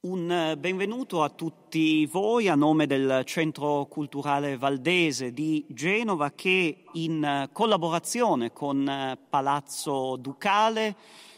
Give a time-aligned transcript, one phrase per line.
[0.00, 6.84] Un eh, benvenuto a tutti voi a nome del Centro Culturale Valdese di Genova che
[6.92, 10.94] in eh, collaborazione con eh, Palazzo Ducale,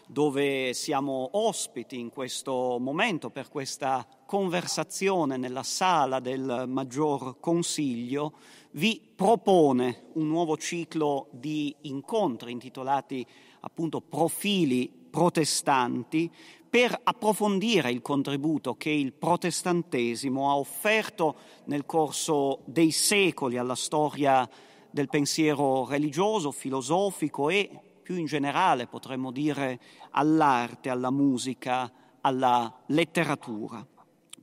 [0.06, 8.34] dove siamo ospiti in questo momento per questa conversazione nella sala del Maggior Consiglio,
[8.72, 13.26] vi propone un nuovo ciclo di incontri intitolati
[13.60, 16.30] appunto Profili protestanti
[16.70, 24.48] per approfondire il contributo che il protestantesimo ha offerto nel corso dei secoli alla storia
[24.88, 27.68] del pensiero religioso, filosofico e
[28.00, 29.80] più in generale potremmo dire
[30.10, 33.84] all'arte, alla musica, alla letteratura,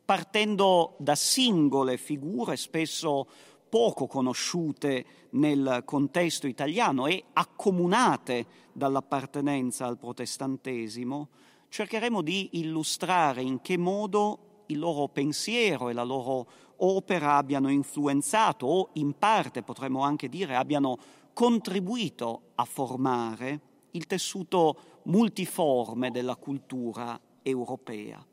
[0.04, 3.26] partendo da singole figure spesso
[3.70, 11.30] poco conosciute nel contesto italiano e accomunate dall'appartenenza al protestantesimo,
[11.70, 18.66] cercheremo di illustrare in che modo il loro pensiero e la loro opera abbiano influenzato
[18.66, 20.98] o in parte potremmo anche dire abbiano
[21.34, 28.26] contribuito a formare il tessuto multiforme della cultura europea.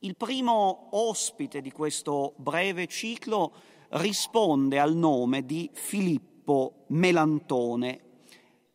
[0.00, 3.52] Il primo ospite di questo breve ciclo
[3.90, 8.00] risponde al nome di Filippo Melantone.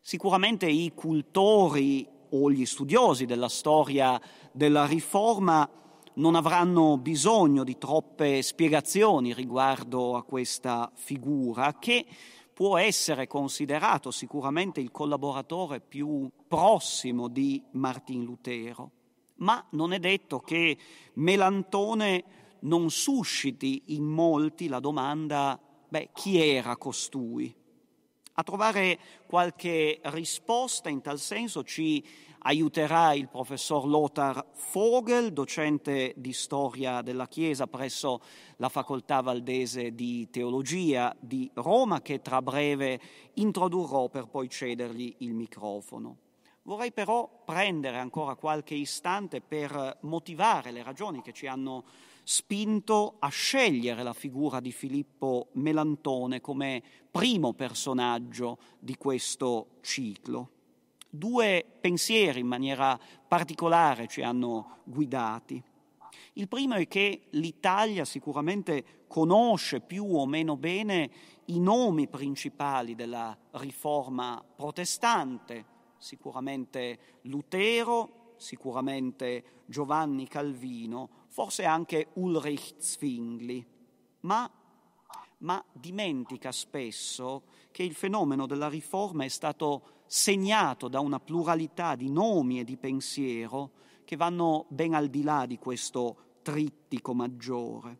[0.01, 4.19] Sicuramente i cultori o gli studiosi della storia
[4.51, 5.67] della riforma
[6.15, 12.05] non avranno bisogno di troppe spiegazioni riguardo a questa figura che
[12.53, 18.91] può essere considerato sicuramente il collaboratore più prossimo di Martin Lutero,
[19.37, 20.77] ma non è detto che
[21.13, 22.23] Melantone
[22.59, 25.59] non susciti in molti la domanda
[25.89, 27.53] beh, chi era costui?
[28.35, 32.03] A trovare qualche risposta in tal senso ci
[32.39, 38.21] aiuterà il professor Lothar Vogel, docente di storia della Chiesa presso
[38.57, 42.99] la Facoltà Valdese di Teologia di Roma, che tra breve
[43.35, 46.17] introdurrò per poi cedergli il microfono.
[46.63, 51.83] Vorrei però prendere ancora qualche istante per motivare le ragioni che ci hanno
[52.23, 60.49] spinto a scegliere la figura di Filippo Melantone come primo personaggio di questo ciclo.
[61.09, 65.61] Due pensieri in maniera particolare ci hanno guidati.
[66.33, 71.11] Il primo è che l'Italia sicuramente conosce più o meno bene
[71.45, 75.65] i nomi principali della riforma protestante,
[75.97, 83.65] sicuramente Lutero, sicuramente Giovanni Calvino, forse anche Ulrich Zwingli,
[84.19, 84.47] ma,
[85.39, 92.11] ma dimentica spesso che il fenomeno della riforma è stato segnato da una pluralità di
[92.11, 93.71] nomi e di pensiero
[94.05, 97.97] che vanno ben al di là di questo trittico maggiore.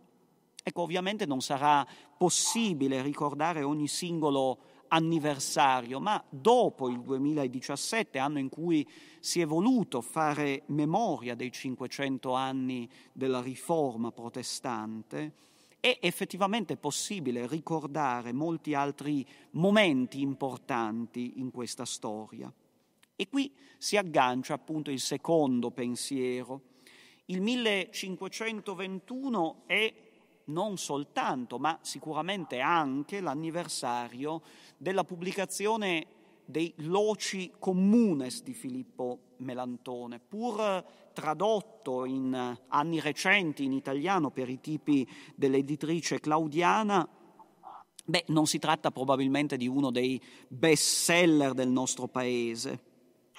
[0.62, 4.60] Ecco, ovviamente non sarà possibile ricordare ogni singolo
[4.94, 8.88] anniversario, ma dopo il 2017, anno in cui
[9.20, 15.34] si è voluto fare memoria dei 500 anni della riforma protestante,
[15.80, 22.54] è effettivamente possibile ricordare molti altri momenti importanti in questa storia.
[23.16, 26.62] E qui si aggancia appunto il secondo pensiero.
[27.26, 30.03] Il 1521 è
[30.46, 34.42] non soltanto, ma sicuramente anche l'anniversario
[34.78, 36.08] della pubblicazione
[36.46, 40.84] dei Loci Communes di Filippo Melantone, pur
[41.14, 47.08] tradotto in anni recenti in italiano per i tipi dell'editrice Claudiana,
[48.06, 52.92] beh, non si tratta probabilmente di uno dei best seller del nostro paese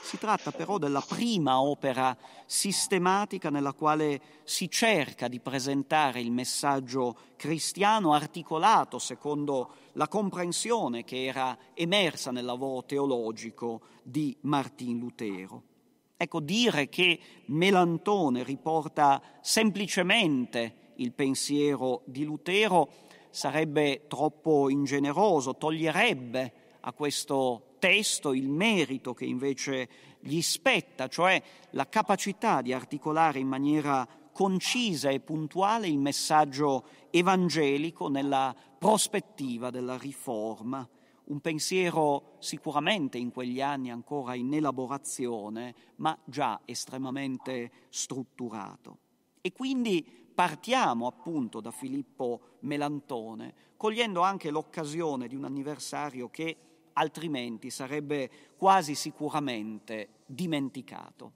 [0.04, 7.16] si tratta però della prima opera sistematica nella quale si cerca di presentare il messaggio
[7.36, 15.62] cristiano articolato secondo la comprensione che era emersa nel lavoro teologico di Martin Lutero.
[16.18, 22.90] Ecco, dire che Melantone riporta semplicemente il pensiero di Lutero
[23.30, 29.88] sarebbe troppo ingeneroso, toglierebbe a questo testo il merito che invece
[30.20, 31.42] gli spetta, cioè
[31.72, 39.98] la capacità di articolare in maniera concisa e puntuale il messaggio evangelico nella prospettiva della
[39.98, 40.88] riforma,
[41.24, 48.96] un pensiero sicuramente in quegli anni ancora in elaborazione, ma già estremamente strutturato.
[49.42, 50.02] E quindi
[50.34, 56.56] partiamo appunto da Filippo Melantone, cogliendo anche l'occasione di un anniversario che
[56.94, 61.32] altrimenti sarebbe quasi sicuramente dimenticato.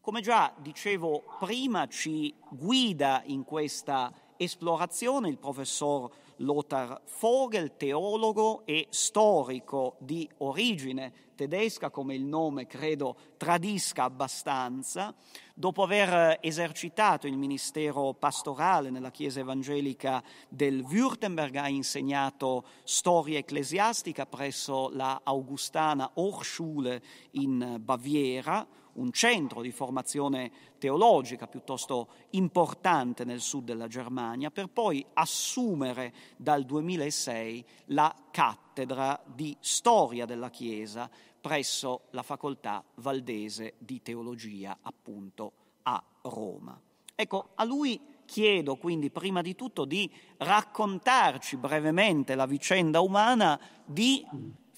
[0.00, 8.86] Come già dicevo prima, ci guida in questa esplorazione il professor Lothar Vogel, teologo e
[8.88, 15.14] storico di origine tedesca, come il nome credo tradisca abbastanza,
[15.54, 24.26] dopo aver esercitato il ministero pastorale nella Chiesa evangelica del Württemberg, ha insegnato storia ecclesiastica
[24.26, 27.02] presso la Augustana Hochschule
[27.32, 35.04] in Baviera, un centro di formazione teologica piuttosto importante nel sud della Germania, per poi
[35.14, 41.08] assumere dal 2006 la cattedra di storia della Chiesa
[41.40, 45.52] presso la facoltà valdese di teologia, appunto
[45.82, 46.80] a Roma.
[47.14, 54.24] Ecco, a lui chiedo quindi prima di tutto di raccontarci brevemente la vicenda umana di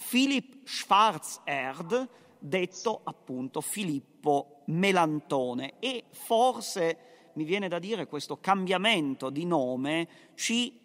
[0.08, 9.44] Philipp Schwarzerd, detto appunto Filippo Melantone e forse mi viene da dire questo cambiamento di
[9.44, 10.80] nome ci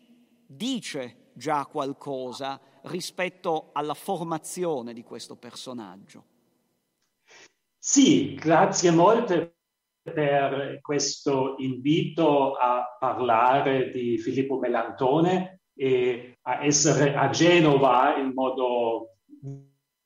[0.46, 6.24] dice già qualcosa rispetto alla formazione di questo personaggio.
[7.78, 9.56] Sì, grazie molte
[10.02, 19.18] per questo invito a parlare di Filippo Melantone e a essere a Genova in modo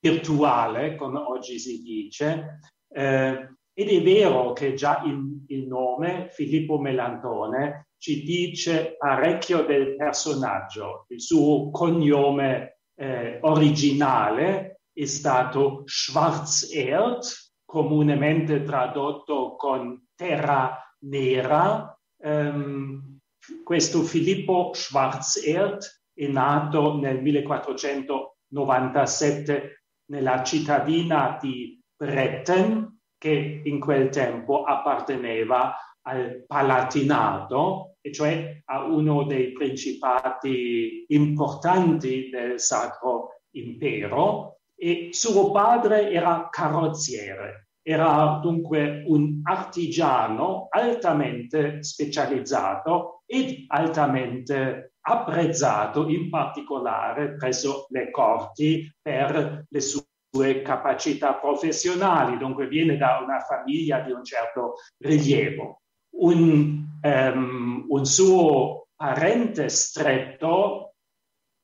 [0.00, 2.60] virtuale, come oggi si dice.
[2.88, 9.94] Eh, ed è vero che già il, il nome Filippo Melantone ci dice parecchio del
[9.94, 11.06] personaggio.
[11.10, 17.20] Il suo cognome eh, originale è stato Schwarzerd,
[17.64, 21.96] comunemente tradotto con terra nera.
[22.16, 23.20] Um,
[23.62, 34.64] questo Filippo Schwarzerd è nato nel 1497 nella cittadina di Bretten, che in quel tempo
[34.64, 45.52] apparteneva al Palatinato, e cioè a uno dei principati importanti del Sacro Impero, e suo
[45.52, 47.68] padre era carrozziere.
[47.84, 59.64] Era dunque un artigiano altamente specializzato ed altamente apprezzato in particolare presso le corti per
[59.68, 65.82] le sue capacità professionali, dunque viene da una famiglia di un certo rilievo.
[66.16, 70.94] Un, um, un suo parente stretto,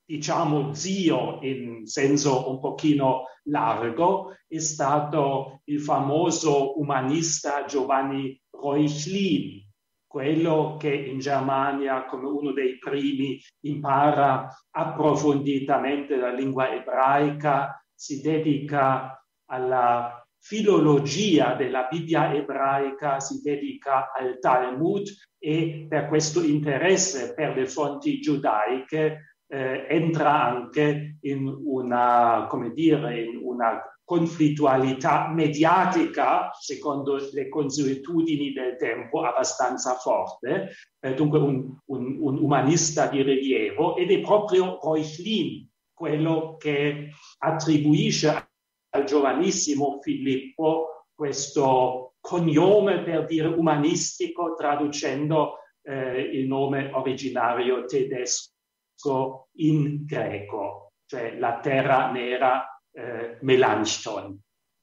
[0.04, 9.66] diciamo zio in senso un pochino largo, è stato il famoso umanista Giovanni Reuchlin,
[10.06, 19.22] quello che in Germania come uno dei primi impara approfonditamente la lingua ebraica, si dedica
[19.50, 25.06] alla filologia della Bibbia ebraica, si dedica al Talmud
[25.38, 33.22] e per questo interesse per le fonti giudaiche eh, entra anche in una, come dire,
[33.22, 40.70] in una conflittualità mediatica, secondo le consuetudini del tempo, abbastanza forte,
[41.00, 48.47] eh, dunque un, un, un, umanista di rilievo, ed è proprio Reuchlin quello che attribuisce
[48.90, 60.04] al giovanissimo Filippo questo cognome per dire umanistico, traducendo eh, il nome originario tedesco in
[60.04, 64.38] greco, cioè la terra nera eh, Melanchthon,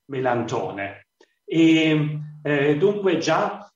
[0.06, 1.08] Melantone.
[1.46, 3.72] E eh, dunque già,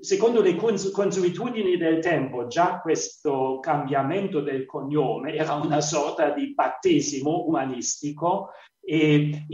[0.00, 6.52] secondo le cons- consuetudini del tempo, già questo cambiamento del cognome era una sorta di
[6.54, 9.46] battesimo umanistico e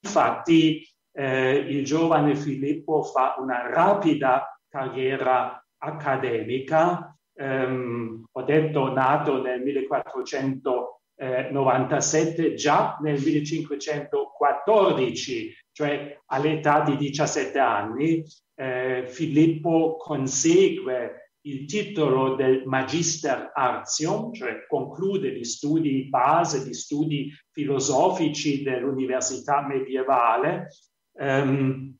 [0.00, 7.14] infatti eh, il giovane Filippo fa una rapida carriera accademica.
[7.32, 17.58] Um, ho detto nato nel 1400 eh, 97 già nel 1514, cioè all'età di 17
[17.58, 26.74] anni, eh, Filippo consegue il titolo del Magister Artium, cioè conclude gli studi base, gli
[26.74, 30.68] studi filosofici dell'università medievale,
[31.12, 31.96] um,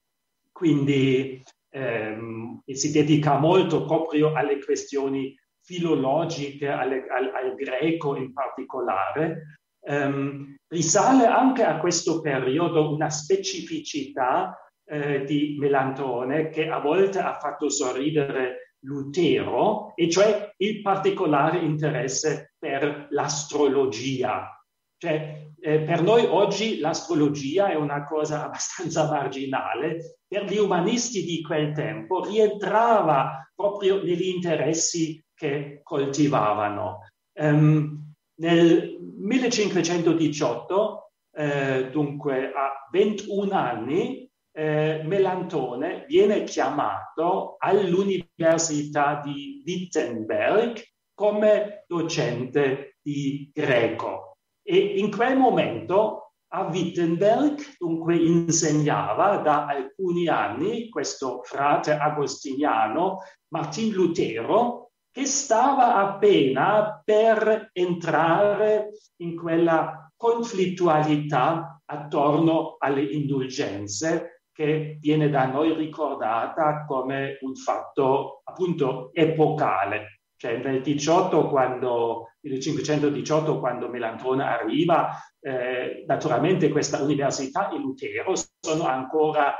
[0.53, 9.59] quindi um, si dedica molto proprio alle questioni filologiche, al, al, al greco in particolare,
[9.85, 17.39] ehm, risale anche a questo periodo una specificità eh, di Melantone che a volte ha
[17.39, 24.49] fatto sorridere Lutero, e cioè il particolare interesse per l'astrologia.
[24.97, 31.43] Cioè, eh, per noi oggi l'astrologia è una cosa abbastanza marginale, per gli umanisti di
[31.43, 37.01] quel tempo rientrava proprio negli interessi che coltivavano.
[37.35, 50.83] Um, nel 1518, eh, dunque a 21 anni, eh, Melantone viene chiamato all'Università di Wittenberg
[51.15, 54.39] come docente di greco.
[54.63, 63.19] E in quel momento a Wittenberg dunque insegnava da alcuni anni questo frate agostiniano
[63.53, 75.31] Martin Lutero che stava appena per entrare in quella conflittualità attorno alle indulgenze che viene
[75.31, 80.21] da noi ricordata come un fatto appunto epocale.
[80.37, 88.85] Cioè nel 18, quando, 1518, quando Melantrone arriva, eh, naturalmente questa università e Lutero sono
[88.87, 89.55] ancora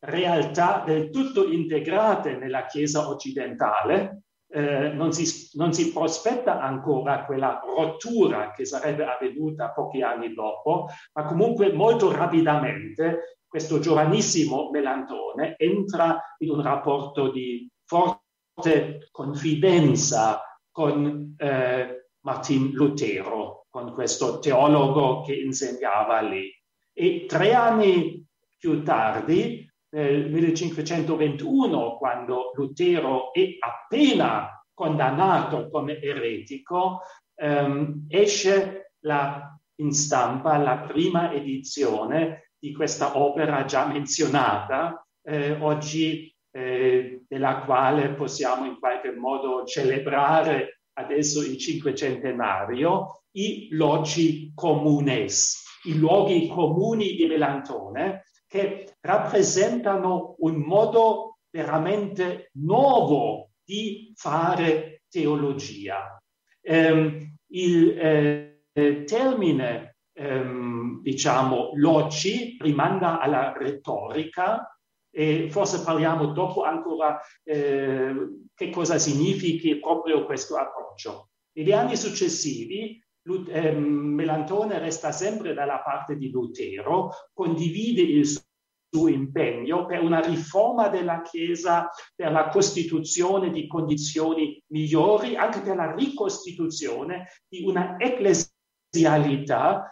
[0.00, 7.62] realtà del tutto integrate nella Chiesa occidentale, eh, non, si, non, si, prospetta ancora quella
[7.64, 16.20] rottura che sarebbe avvenuta pochi anni dopo, ma comunque molto rapidamente questo giovanissimo Melantone entra
[16.38, 20.42] in un rapporto di forte confidenza
[20.72, 26.50] con eh, Martin Lutero, con questo teologo che insegnava lì.
[26.92, 28.26] E tre anni
[28.58, 37.02] più tardi, nel 1521, quando Lutero è appena condannato come eretico,
[37.36, 46.34] ehm, esce la, in stampa la prima edizione di questa opera già menzionata, eh, oggi
[46.50, 55.98] eh, della quale possiamo in qualche modo celebrare adesso il cinquecentenario, i logi comunes, i
[55.98, 66.18] luoghi comuni di Melantone, che rappresentano un modo veramente nuovo di fare teologia.
[66.62, 74.68] Um, il eh, termine, um, diciamo, logi rimanda alla retorica,
[75.10, 78.14] e forse parliamo dopo ancora eh,
[78.52, 81.28] che cosa significhi proprio questo approccio.
[81.52, 83.00] Negli anni successivi
[83.48, 90.88] eh, Melantone resta sempre dalla parte di Lutero, condivide il suo impegno per una riforma
[90.88, 98.52] della Chiesa, per la costituzione di condizioni migliori, anche per la ricostituzione di una ecclesialità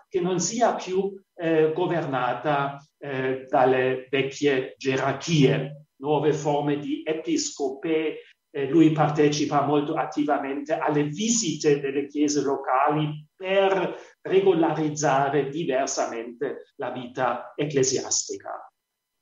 [0.08, 8.18] che non sia più eh, governata eh, dalle vecchie gerarchie, nuove forme di episcope.
[8.54, 17.54] Eh, lui partecipa molto attivamente alle visite delle chiese locali per regolarizzare diversamente la vita
[17.56, 18.70] ecclesiastica.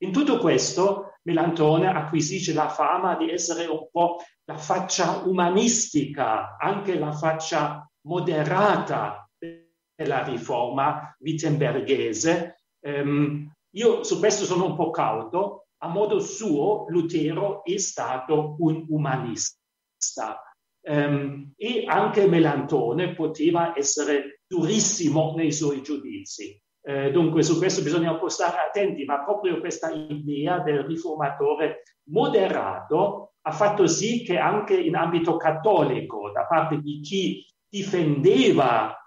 [0.03, 6.99] In tutto questo, Melantone acquisisce la fama di essere un po' la faccia umanistica, anche
[6.99, 9.30] la faccia moderata
[10.01, 12.57] della riforma wittenberghese.
[12.81, 15.67] Um, io su questo sono un po' cauto.
[15.83, 20.43] A modo suo, Lutero è stato un umanista.
[20.83, 26.59] Um, e anche Melantone poteva essere durissimo nei suoi giudizi.
[26.83, 31.83] Eh, dunque su questo bisogna un po' stare attenti, ma proprio questa idea del riformatore
[32.05, 39.00] moderato ha fatto sì che anche in ambito cattolico, da parte di chi difendeva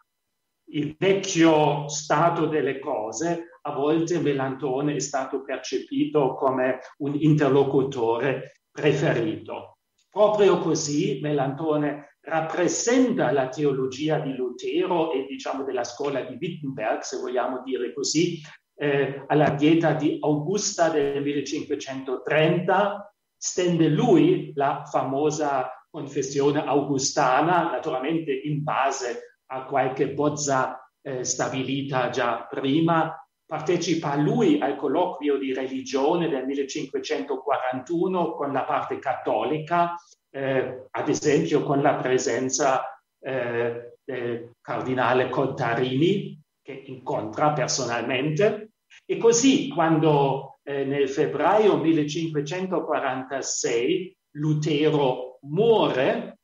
[0.73, 9.77] il vecchio stato delle cose, a volte Melantone è stato percepito come un interlocutore preferito.
[10.09, 17.17] Proprio così Melantone rappresenta la teologia di Lutero e diciamo della scuola di Wittenberg, se
[17.17, 18.41] vogliamo dire così,
[18.75, 28.63] eh, alla dieta di Augusta del 1530, stende lui la famosa confessione augustana, naturalmente in
[28.63, 36.43] base a qualche bozza eh, stabilita già prima, partecipa lui al colloquio di religione del
[36.45, 39.95] 1541 con la parte cattolica,
[40.31, 42.81] eh, ad esempio con la presenza
[43.19, 48.71] eh, del cardinale Contarini, che incontra personalmente.
[49.05, 56.39] E così, quando eh, nel febbraio 1546 Lutero muore,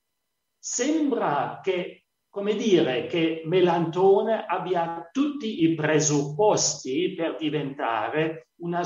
[0.59, 1.98] sembra che
[2.29, 8.83] come dire che Melantone abbia tutti i presupposti per diventare una,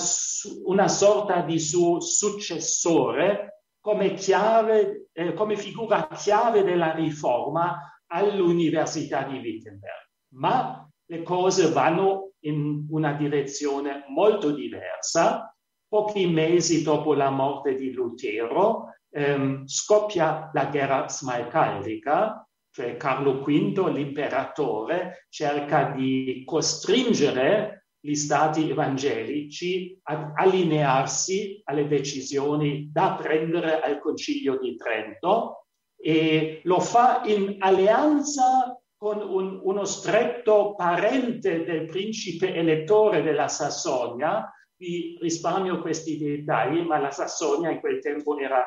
[0.66, 9.40] una sorta di suo successore come, chiave, eh, come figura chiave della riforma all'Università di
[9.40, 10.10] Wittenberg.
[10.36, 15.54] Ma le cose vanno in una direzione molto diversa
[15.94, 23.88] pochi mesi dopo la morte di Lutero, ehm, scoppia la guerra smalcaldica, cioè Carlo V,
[23.94, 34.58] l'imperatore, cerca di costringere gli stati evangelici ad allinearsi alle decisioni da prendere al Concilio
[34.58, 43.22] di Trento e lo fa in alleanza con un, uno stretto parente del principe elettore
[43.22, 44.51] della Sassonia.
[44.75, 48.65] Vi risparmio questi dettagli, ma la Sassonia in quel tempo era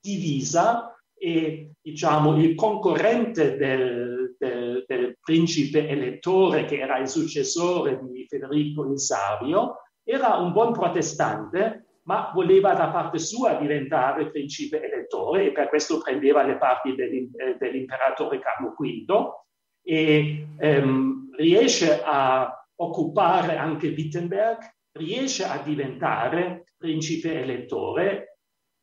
[0.00, 8.24] divisa e diciamo il concorrente del, del, del, principe elettore che era il successore di
[8.28, 15.46] Federico il Savio era un buon protestante ma voleva da parte sua diventare principe elettore
[15.46, 19.36] e per questo prendeva le parti dell'imperatore Carlo V
[19.82, 24.58] e ehm, riesce a occupare anche Wittenberg,
[24.92, 28.27] riesce a diventare principe elettore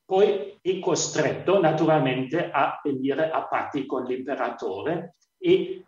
[0.05, 5.85] poi è costretto naturalmente a venire a patti con l'imperatore e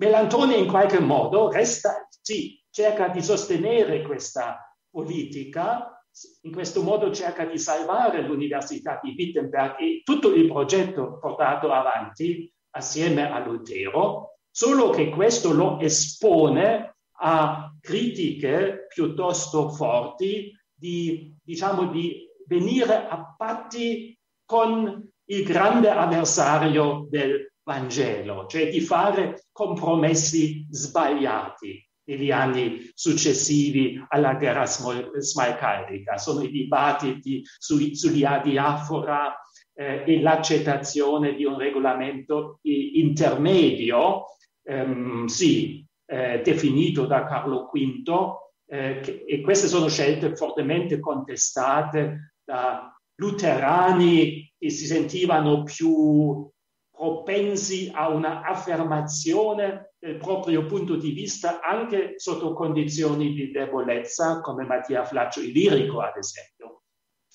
[0.00, 6.02] Melantone in qualche modo resta, sì, cerca di sostenere questa politica,
[6.42, 12.50] in questo modo cerca di salvare l'Università di Wittenberg e tutto il progetto portato avanti
[12.70, 22.26] assieme a Lutero, solo che questo lo espone a critiche piuttosto forti di, diciamo, di
[22.50, 32.32] venire a patti con il grande avversario del Vangelo, cioè di fare compromessi sbagliati negli
[32.32, 36.18] anni successivi alla guerra smalcaldica.
[36.18, 39.40] Sono i dibattiti su, sugli adiafora
[39.72, 44.24] eh, e l'accettazione di un regolamento intermedio,
[44.64, 52.92] ehm, sì, eh, definito da Carlo V, eh, e queste sono scelte fortemente contestate da
[53.14, 56.50] luterani che si sentivano più
[56.90, 64.64] propensi a una affermazione del proprio punto di vista anche sotto condizioni di debolezza, come
[64.64, 66.82] Mattia Flaccio Illirico, ad esempio.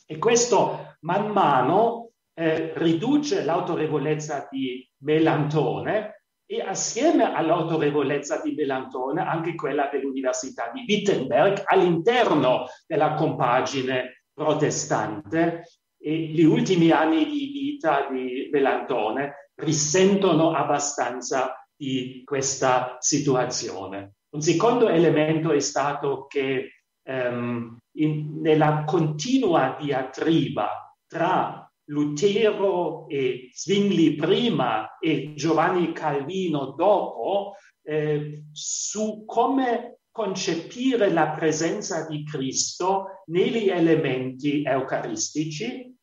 [0.05, 9.55] E questo man mano eh, riduce l'autorevolezza di Melantone e assieme all'autorevolezza di Melantone anche
[9.55, 15.63] quella dell'Università di Wittenberg all'interno della compagine protestante
[15.97, 24.15] e gli ultimi anni di vita di Melantone risentono abbastanza di questa situazione.
[24.29, 34.15] Un secondo elemento è stato che ehm, in, nella continua diatriba tra Lutero e Zwingli
[34.15, 44.63] prima e Giovanni Calvino dopo eh, su come concepire la presenza di Cristo negli elementi
[44.63, 45.93] eucaristici,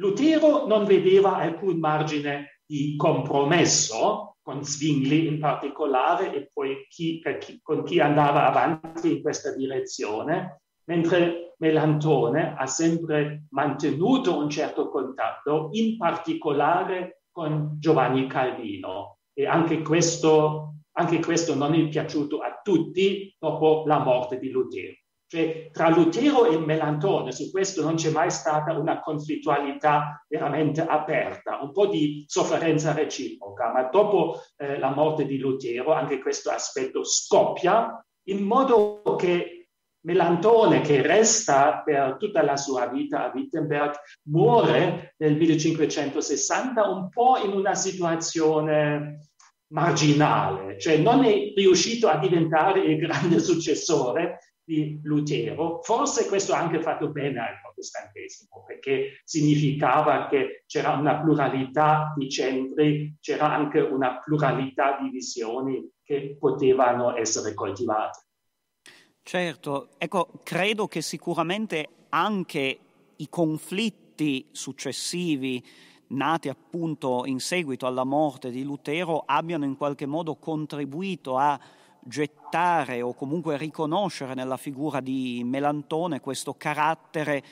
[0.00, 7.60] Lutero non vedeva alcun margine di compromesso con Zwingli in particolare e poi chi, chi,
[7.62, 15.68] con chi andava avanti in questa direzione, mentre Melantone ha sempre mantenuto un certo contatto,
[15.70, 19.18] in particolare con Giovanni Calvino.
[19.32, 24.94] E anche questo anche questo non è piaciuto a tutti dopo la morte di Lutero.
[25.32, 31.62] Cioè, tra Lutero e Melantone su questo non c'è mai stata una conflittualità veramente aperta,
[31.62, 37.02] un po' di sofferenza reciproca, ma dopo eh, la morte di Lutero anche questo aspetto
[37.02, 39.68] scoppia in modo che
[40.04, 47.38] Melantone, che resta per tutta la sua vita a Wittenberg, muore nel 1560 un po'
[47.38, 49.30] in una situazione
[49.72, 55.80] marginale, cioè non è riuscito a diventare il grande successore di Lutero.
[55.82, 62.30] Forse questo ha anche fatto bene al protestantesimo, perché significava che c'era una pluralità di
[62.30, 68.26] centri, c'era anche una pluralità di visioni che potevano essere coltivate.
[69.22, 72.78] Certo, ecco, credo che sicuramente anche
[73.16, 75.64] i conflitti successivi
[76.12, 81.58] nati appunto in seguito alla morte di Lutero abbiano in qualche modo contribuito a
[82.00, 87.42] gettare o comunque riconoscere nella figura di Melantone questo carattere,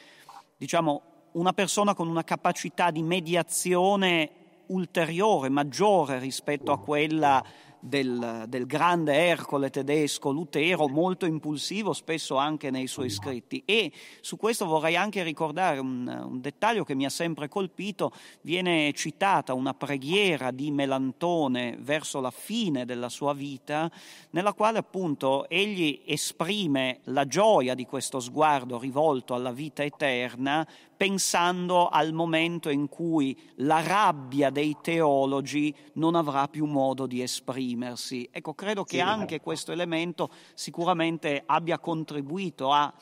[0.57, 4.31] diciamo, una persona con una capacità di mediazione
[4.67, 7.45] ulteriore, maggiore rispetto a quella
[7.81, 13.63] del, del, grande Ercole tedesco Lutero, molto impulsivo spesso anche nei suoi scritti.
[13.65, 18.13] E su questo vorrei anche ricordare un, un dettaglio che mi ha sempre colpito,
[18.43, 23.91] viene citata una preghiera di Melantone verso la fine della sua vita,
[24.31, 30.67] nella quale appunto egli esprime la gioia di questo sguardo rivolto alla vita eterna,
[31.01, 37.23] pensando al momento in cui la rabbia dei teologi non avrà più modo di
[37.71, 38.29] esprimersi.
[38.31, 42.93] Ecco, credo che sì, anche questo elemento sicuramente abbia contribuito a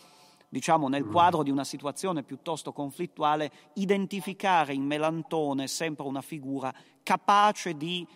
[0.50, 1.10] diciamo nel mm.
[1.10, 8.06] quadro di una situazione piuttosto conflittuale, identificare in Melantone sempre una figura capace di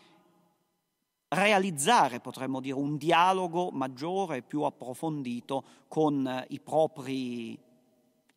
[1.29, 7.59] realizzare, potremmo dire, un dialogo maggiore e più approfondito con i propri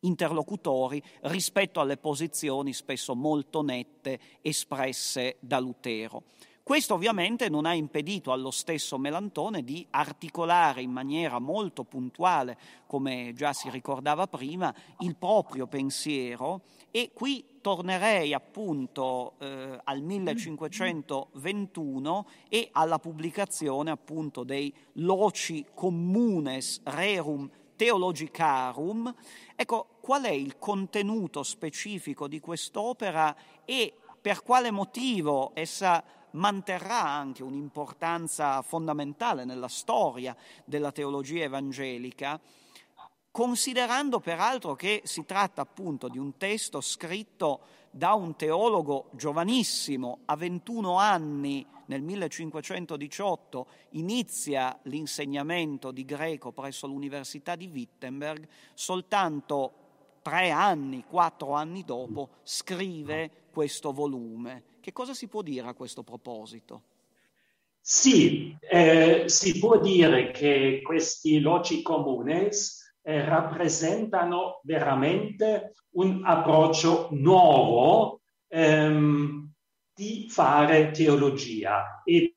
[0.00, 6.24] interlocutori rispetto alle posizioni spesso molto nette espresse da Lutero.
[6.66, 13.30] Questo ovviamente non ha impedito allo stesso Melantone di articolare in maniera molto puntuale, come
[13.36, 22.68] già si ricordava prima, il proprio pensiero e qui tornerei appunto eh, al 1521 e
[22.72, 29.14] alla pubblicazione appunto dei Loci Communes Rerum Theologicarum.
[29.54, 36.02] Ecco, qual è il contenuto specifico di quest'opera e per quale motivo essa
[36.36, 42.40] manterrà anche un'importanza fondamentale nella storia della teologia evangelica,
[43.30, 50.36] considerando peraltro che si tratta appunto di un testo scritto da un teologo giovanissimo, a
[50.36, 59.72] 21 anni, nel 1518, inizia l'insegnamento di greco presso l'Università di Wittenberg, soltanto
[60.20, 64.75] tre anni, quattro anni dopo, scrive questo volume.
[64.86, 66.82] Che cosa si può dire a questo proposito?
[67.80, 78.20] Sì, eh, si può dire che questi loci comunes eh, rappresentano veramente un approccio nuovo
[78.46, 79.50] ehm,
[79.92, 82.36] di fare teologia e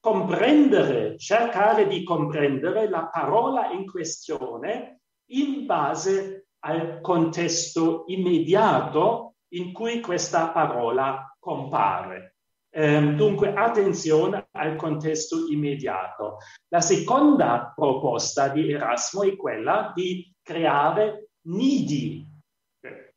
[0.00, 10.00] comprendere, cercare di comprendere la parola in questione in base al contesto immediato in cui
[10.00, 12.31] questa parola compare.
[12.74, 16.38] Eh, dunque, attenzione al contesto immediato.
[16.68, 22.26] La seconda proposta di Erasmo è quella di creare nidi.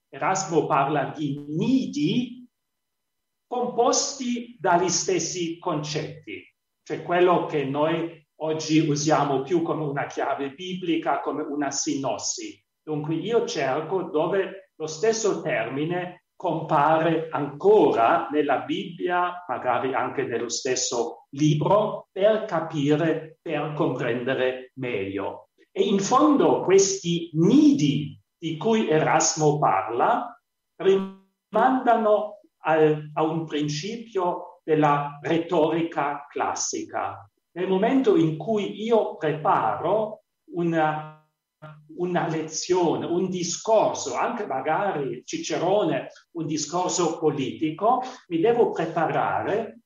[0.09, 2.45] Erasmo parla di nidi
[3.47, 6.43] composti dagli stessi concetti,
[6.83, 12.61] cioè quello che noi oggi usiamo più come una chiave biblica, come una sinossi.
[12.83, 21.27] Dunque io cerco dove lo stesso termine compare ancora nella Bibbia, magari anche nello stesso
[21.29, 25.49] libro, per capire, per comprendere meglio.
[25.71, 30.39] E in fondo questi nidi di cui Erasmo parla
[30.75, 37.29] rimandano al, a un principio della retorica classica.
[37.51, 41.14] Nel momento in cui io preparo una
[41.97, 49.79] una lezione, un discorso, anche magari Cicerone, un discorso politico, mi devo preparare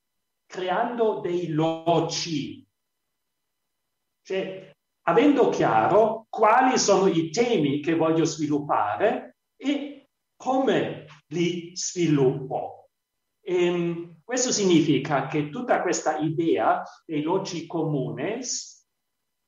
[0.46, 2.66] creando dei loci,
[4.22, 4.70] cioè
[5.02, 12.88] avendo chiaro quali sono i temi che voglio sviluppare e come li sviluppo.
[13.40, 18.88] E, ehm, questo significa che tutta questa idea dei loci comunes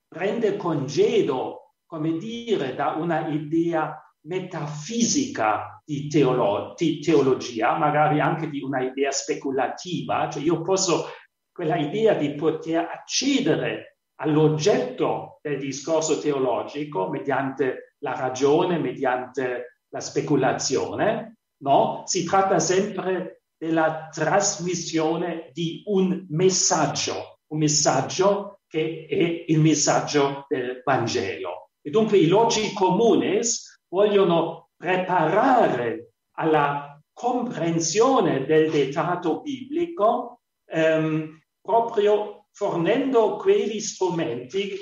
[0.09, 1.62] prende congedo,
[1.93, 9.11] come dire, da una idea metafisica di, teolo- di, teologia, magari anche di una idea
[9.11, 11.09] speculativa, cioè io posso,
[11.53, 21.41] quella idea di poter accedere all'oggetto del discorso teologico mediante la ragione, mediante la speculazione,
[21.59, 22.05] no?
[22.07, 30.81] Si tratta sempre della trasmissione di un messaggio, un messaggio che è il messaggio del
[30.83, 31.63] Vangelo.
[31.83, 43.37] E dunque i logi comunes vogliono preparare alla comprensione del dettato biblico ehm, proprio fornendo
[43.37, 44.79] quegli strumenti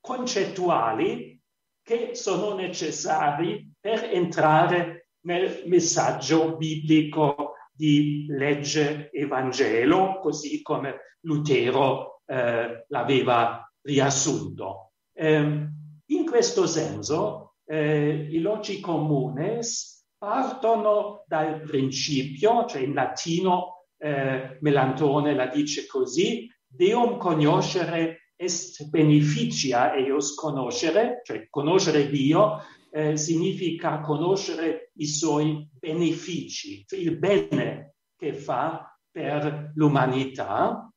[0.00, 1.40] concettuali
[1.82, 12.22] che sono necessari per entrare nel messaggio biblico di legge e Vangelo, così come Lutero
[12.26, 14.92] eh, l'aveva riassunto.
[15.12, 15.68] Eh,
[16.10, 25.34] in questo senso, eh, i logi comunes partono dal principio, cioè in latino eh, Melantone
[25.34, 34.90] la dice così, Deum conoscere est beneficia eius conoscere, cioè conoscere Dio eh, significa conoscere
[34.94, 40.90] i suoi benefici, cioè il bene che fa per l'umanità.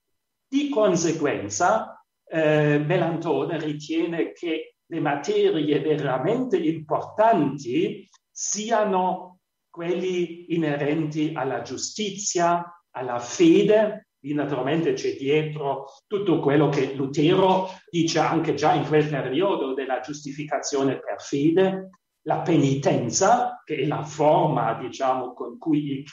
[0.47, 12.63] Di conseguenza, eh, Melantone ritiene che le materie veramente importanti siano quelli inerenti alla giustizia,
[12.91, 14.07] alla fede.
[14.23, 19.99] Lì naturalmente c'è dietro tutto quello che Lutero dice anche già in quel periodo della
[19.99, 21.89] giustificazione per fede,
[22.25, 26.05] la penitenza, che è la forma, diciamo, con cui il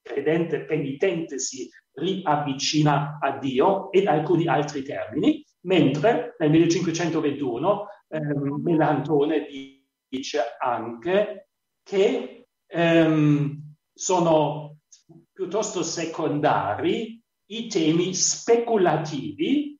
[0.00, 9.46] credente penitente si riavvicina a Dio ed alcuni altri termini, mentre nel 1521 ehm, Melantone
[10.08, 11.48] dice anche
[11.82, 14.78] che ehm, sono
[15.32, 19.78] piuttosto secondari i temi speculativi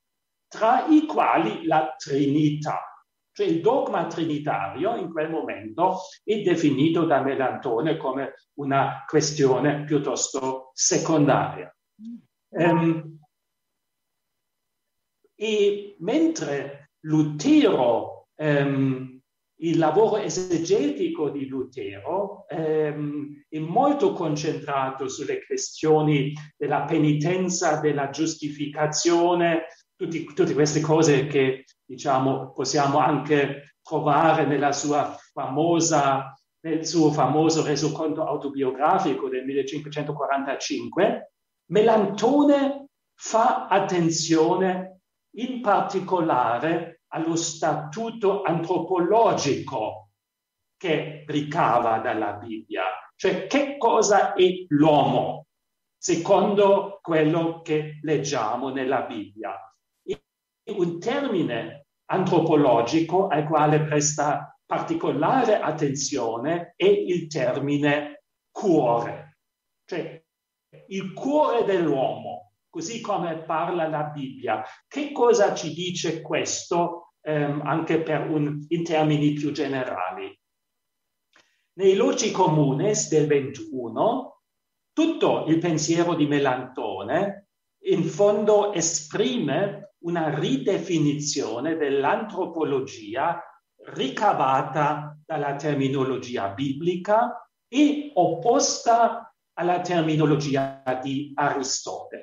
[0.49, 2.87] tra i quali la Trinità.
[3.35, 10.71] Cioè il dogma trinitario in quel momento è definito da Melantone come una questione piuttosto
[10.75, 11.75] secondaria.
[12.49, 13.19] Um,
[15.35, 18.12] e mentre Lutero
[18.43, 19.21] ehm,
[19.63, 29.67] il lavoro esegetico di Lutero ehm, è molto concentrato sulle questioni della penitenza, della giustificazione,
[29.95, 37.65] tutti, tutte queste cose che diciamo possiamo anche trovare nella sua famosa, nel suo famoso
[37.65, 41.33] resoconto autobiografico del 1545.
[41.71, 45.03] Melantone fa attenzione
[45.37, 50.11] in particolare allo statuto antropologico
[50.77, 52.85] che ricava dalla Bibbia,
[53.17, 55.47] cioè che cosa è l'uomo
[55.97, 59.57] secondo quello che leggiamo nella Bibbia.
[60.05, 69.39] È un termine antropologico al quale presta particolare attenzione è il termine cuore,
[69.85, 70.21] cioè
[70.89, 74.65] il cuore dell'uomo così come parla la Bibbia.
[74.89, 80.35] Che cosa ci dice questo ehm, anche un, in termini più generali?
[81.75, 84.41] Nei Loci Comunes del 21,
[84.95, 87.49] tutto il pensiero di Melantone
[87.85, 93.39] in fondo esprime una ridefinizione dell'antropologia
[93.89, 102.22] ricavata dalla terminologia biblica e opposta alla terminologia di Aristotele.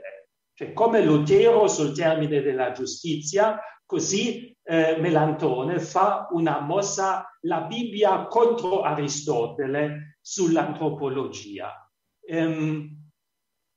[0.60, 8.26] Cioè, come Lutero sul termine della giustizia, così eh, Melantone fa una mossa, la Bibbia
[8.28, 11.90] contro Aristotele sull'antropologia.
[12.20, 12.90] Ehm,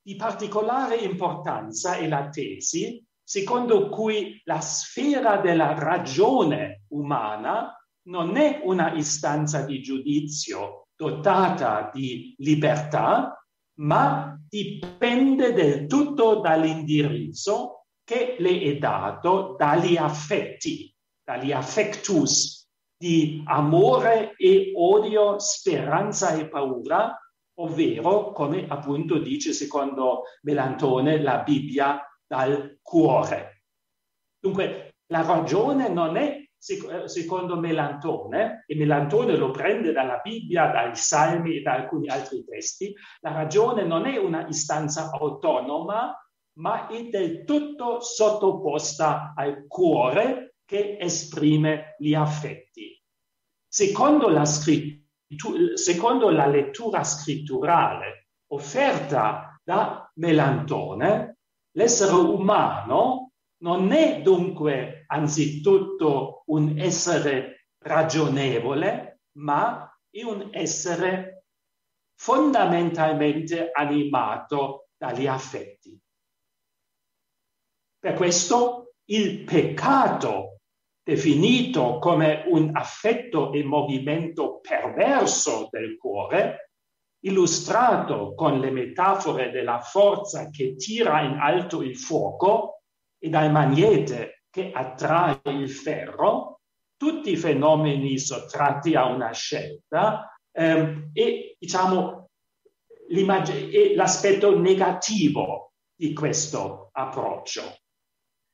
[0.01, 7.73] di particolare importanza è la tesi secondo cui la sfera della ragione umana
[8.09, 13.41] non è una istanza di giudizio dotata di libertà,
[13.75, 24.35] ma dipende del tutto dall'indirizzo che le è dato dagli affetti, dagli affectus di amore
[24.35, 27.17] e odio, speranza e paura,
[27.55, 33.63] ovvero, come appunto dice secondo Melantone, la Bibbia dal cuore.
[34.37, 36.42] Dunque, la ragione non è
[37.05, 42.95] secondo Melantone, e Melantone lo prende dalla Bibbia, dai Salmi e da alcuni altri testi,
[43.19, 46.17] la ragione non è una istanza autonoma,
[46.59, 52.97] ma è del tutto sottoposta al cuore che esprime gli affetti.
[53.67, 61.39] Secondo la, secondo la lettura scritturale offerta da Melantone,
[61.71, 63.31] l'essere umano
[63.63, 71.45] non è dunque anzitutto un essere ragionevole, ma è un essere
[72.15, 75.99] fondamentalmente animato dagli affetti.
[77.99, 80.59] Per questo il peccato,
[81.03, 86.71] definito come un affetto e movimento perverso del cuore,
[87.25, 92.81] illustrato con le metafore della forza che tira in alto il fuoco
[93.17, 96.59] e dal magnete che attrae il ferro,
[96.95, 102.29] tutti i fenomeni sottratti a una scelta ehm, e diciamo
[103.95, 107.63] l'aspetto negativo di questo approccio.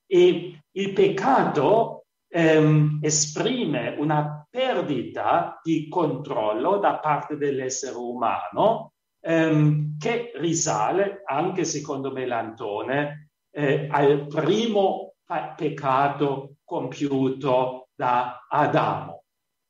[0.08, 10.32] E il peccato ehm, esprime una perdita di controllo da parte dell'essere umano ehm, che
[10.36, 15.09] risale, anche secondo Melantone, eh, al primo
[15.56, 19.24] peccato compiuto da Adamo.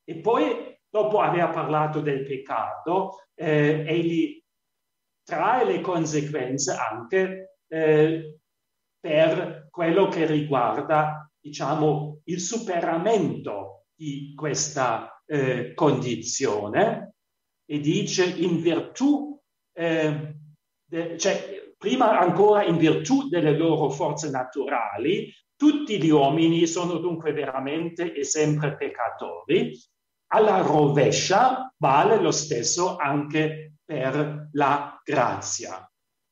[0.04, 4.41] E poi, dopo aver parlato del peccato, eh, egli
[5.24, 8.39] trae le conseguenze anche eh,
[9.00, 17.13] per quello che riguarda, diciamo, il superamento di questa eh, condizione
[17.65, 19.39] e dice in virtù,
[19.74, 20.36] eh,
[20.84, 27.32] de, cioè prima ancora in virtù delle loro forze naturali, tutti gli uomini sono dunque
[27.32, 29.72] veramente e sempre peccatori.
[30.32, 35.89] Alla rovescia vale lo stesso anche per la grazia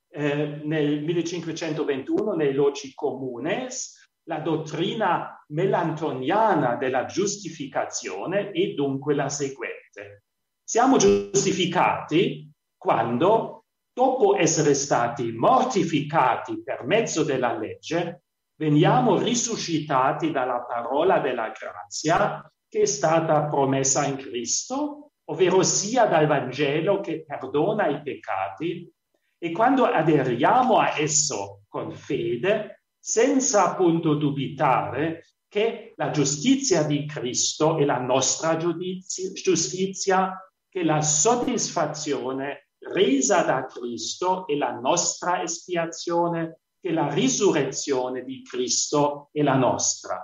[0.09, 10.23] eh, nel 1521 nei Loci Comunes la dottrina melantoniana della giustificazione è dunque la seguente.
[10.63, 13.56] Siamo giustificati quando,
[13.97, 22.81] dopo essere stati mortificati per mezzo della legge, veniamo risuscitati dalla parola della grazia che
[22.81, 28.87] è stata promessa in Cristo, ovvero sia dal Vangelo che perdona i peccati
[29.35, 37.79] e quando aderiamo a esso con fede, senza appunto dubitare che la giustizia di Cristo
[37.79, 46.91] è la nostra giustizia, che la soddisfazione resa da Cristo è la nostra espiazione, che
[46.91, 50.21] la risurrezione di Cristo è la nostra.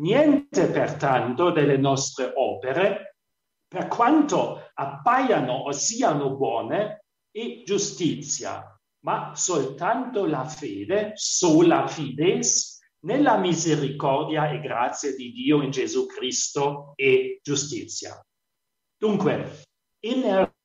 [0.00, 3.16] Niente pertanto delle nostre opere,
[3.66, 7.02] per quanto appaiano o siano buone,
[7.34, 15.70] e giustizia, ma soltanto la fede, sola fides, nella misericordia e grazia di Dio in
[15.70, 18.24] Gesù Cristo e giustizia.
[18.96, 19.64] Dunque,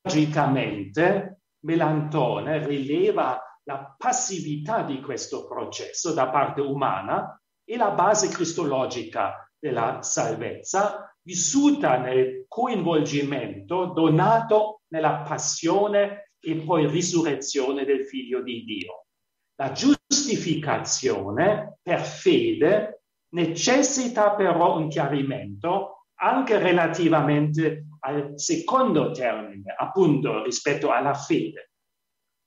[0.02, 9.50] energicamente Melantone rileva la passività di questo processo da parte umana e la base cristologica
[9.58, 19.04] della salvezza vissuta nel coinvolgimento donato nella passione e poi risurrezione del figlio di Dio.
[19.56, 23.02] La giustificazione per fede
[23.34, 31.72] necessita però un chiarimento anche relativamente al secondo termine, appunto rispetto alla fede.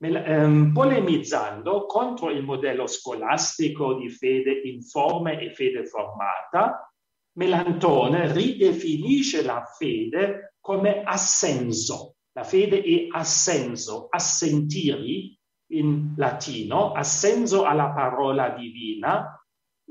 [0.03, 6.91] Ehm, polemizzando contro il modello scolastico di fede informe e fede formata,
[7.33, 15.37] Melantone ridefinisce la fede come assenso, la fede è assenso, assentiri
[15.71, 19.41] in latino, assenso alla parola divina,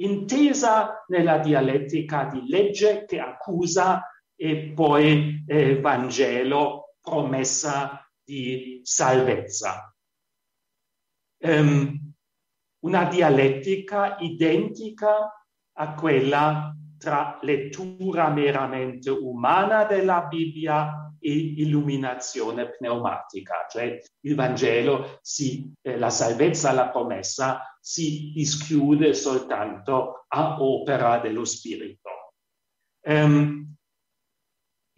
[0.01, 4.10] intesa nella dialettica di legge che accusa
[4.43, 9.95] e poi eh, Vangelo, promessa di salvezza.
[11.43, 12.15] Um,
[12.85, 15.31] una dialettica identica
[15.77, 25.71] a quella tra lettura meramente umana della Bibbia e illuminazione pneumatica, cioè il Vangelo, si,
[25.83, 32.33] eh, la salvezza, la promessa si dischiude soltanto a opera dello Spirito.
[33.03, 33.77] Um,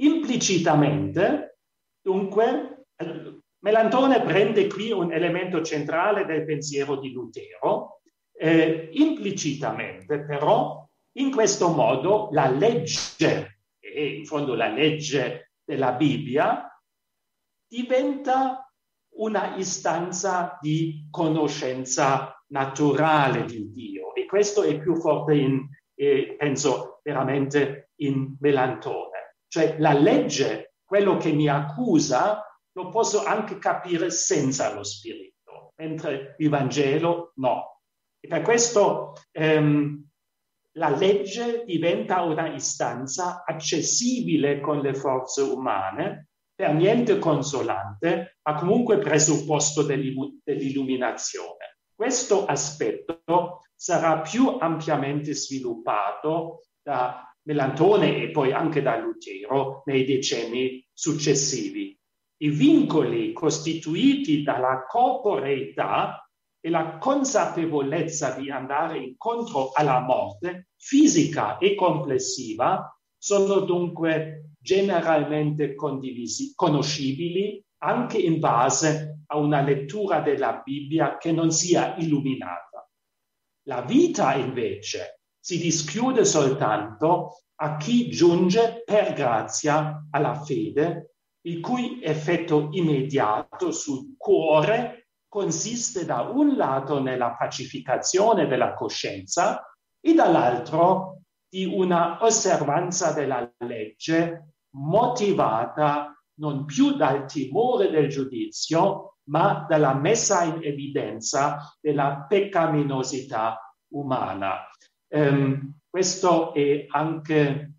[0.05, 1.59] implicitamente,
[2.01, 2.87] dunque,
[3.61, 8.01] Melantone prende qui un elemento centrale del pensiero di Lutero,
[8.35, 10.83] eh, implicitamente però
[11.17, 16.67] In questo modo la legge, e in fondo la legge della Bibbia,
[17.69, 18.67] diventa
[19.17, 24.15] una istanza di conoscenza naturale di Dio.
[24.15, 29.12] E questo è più forte in, eh, penso, veramente in Melantone.
[29.53, 32.43] Cioè la legge, quello che mi accusa,
[32.73, 37.83] lo posso anche capire senza lo Spirito, mentre il Vangelo no.
[38.19, 40.09] E per questo ehm,
[40.77, 49.01] la legge diventa una istanza accessibile con le forze umane, per niente consolante, ma comunque
[49.01, 51.77] presupposto dell'illuminazione.
[51.95, 60.87] Questo aspetto sarà più ampiamente sviluppato da Melantone e poi anche da Lutero nei decenni
[60.93, 61.99] successivi.
[62.43, 66.29] I vincoli costituiti dalla corporeità
[66.61, 76.53] e la consapevolezza di andare incontro alla morte fisica e complessiva sono dunque generalmente condivisi,
[76.55, 82.89] conoscibili anche in base a una lettura della Bibbia che non sia illuminata.
[83.67, 92.01] La vita invece si dischiude soltanto a chi giunge per grazia alla fede, il cui
[92.01, 99.65] effetto immediato sul cuore consiste da un lato nella pacificazione della coscienza
[100.01, 109.67] e dall'altro di una osservanza della legge motivata non più dal timore del giudizio, ma
[109.69, 114.67] dalla messa in evidenza della peccaminosità umana.
[115.15, 117.75] Um, questo è anche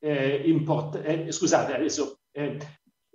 [0.00, 2.58] eh, importante, eh, scusate adesso, eh,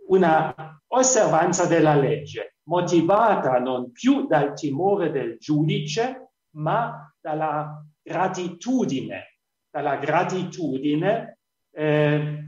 [0.08, 9.40] una osservanza della legge motivata non più dal timore del giudice, ma dalla gratitudine,
[9.70, 11.38] dalla gratitudine
[11.72, 12.48] eh,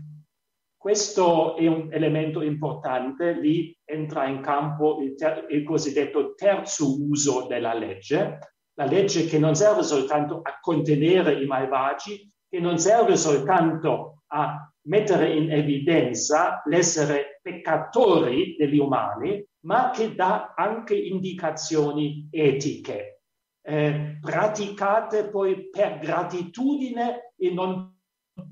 [0.75, 7.45] questo è un elemento importante, lì entra in campo il, ter- il, cosiddetto terzo uso
[7.47, 8.39] della legge,
[8.79, 14.71] la legge che non serve soltanto a contenere i malvagi, che non serve soltanto a
[14.83, 23.23] mettere in evidenza l'essere peccatori degli umani, ma che dà anche indicazioni etiche,
[23.61, 27.93] eh, praticate poi per gratitudine e non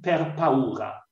[0.01, 1.07] per paura.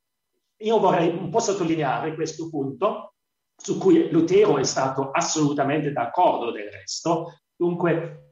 [0.58, 3.14] Io vorrei un po' sottolineare questo punto
[3.56, 7.40] su cui Lutero è stato assolutamente d'accordo del resto.
[7.56, 8.25] Dunque,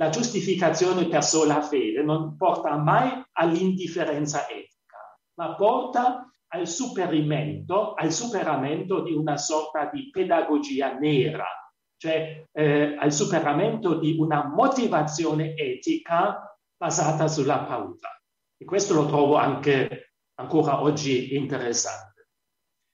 [0.00, 8.12] la giustificazione per sola fede non porta mai all'indifferenza etica, ma porta al superamento, al
[8.12, 11.46] superamento di una sorta di pedagogia nera,
[11.96, 18.22] cioè eh, al superamento di una motivazione etica basata sulla paura.
[18.56, 22.28] E questo lo trovo anche ancora oggi interessante.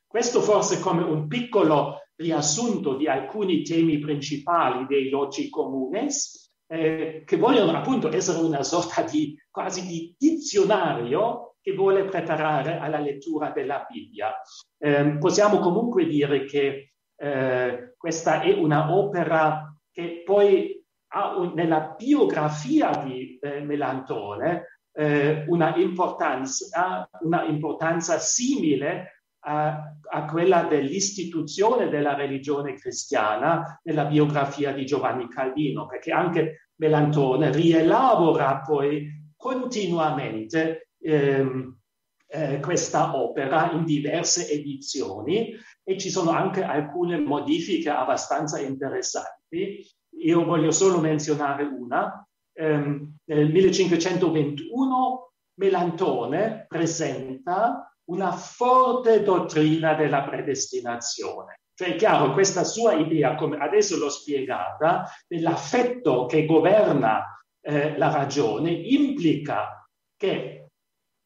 [0.07, 6.44] Questo forse come un piccolo riassunto di alcuni temi principali dei logi comunes,
[6.75, 12.99] eh, che vogliono appunto essere una sorta di quasi di dizionario che vuole preparare alla
[12.99, 14.35] lettura della Bibbia.
[14.77, 22.91] Eh, possiamo comunque dire che eh, questa è un'opera che poi ha un, nella biografia
[23.05, 32.75] di eh, Melantone eh, una, importanza, una, importanza, simile a, a, quella dell'istituzione della religione
[32.75, 41.79] cristiana nella biografia di Giovanni Calvino, perché anche Melantone rielabora poi continuamente ehm,
[42.27, 49.87] eh, questa opera in diverse edizioni e ci sono anche alcune modifiche abbastanza interessanti.
[50.23, 61.61] Io voglio solo menzionare una, ehm, nel 1521 Melantone presenta una forte dottrina della predestinazione.
[61.77, 68.13] Cioè è chiaro, questa sua idea, come adesso l'ho spiegata, dell'affetto che governa eh, la
[68.13, 69.85] ragione, implica
[70.17, 70.69] che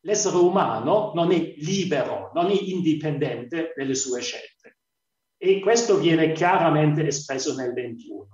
[0.01, 4.78] l'essere umano non è libero, non è indipendente delle sue scelte.
[5.36, 8.26] E questo viene chiaramente espresso nel 21.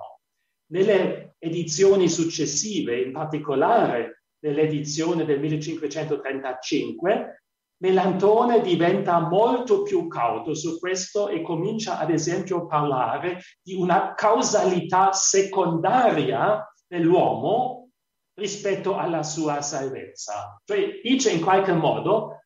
[0.73, 7.44] Nelle edizioni successive, in particolare nell'edizione del 1535,
[7.85, 14.15] Melantone diventa molto più cauto su questo e comincia ad esempio a parlare di una
[14.15, 17.91] causalità secondaria dell'uomo
[18.39, 20.59] rispetto alla sua salvezza.
[20.65, 22.45] Cioè dice in qualche modo,